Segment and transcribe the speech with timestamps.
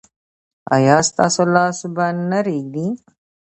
[0.75, 2.87] ایا ستاسو لاس به نه ریږدي؟